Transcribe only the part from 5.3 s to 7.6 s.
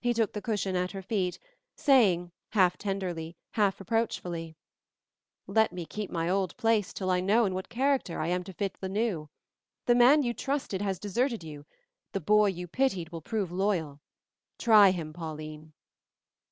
"Let me keep my old place till I know in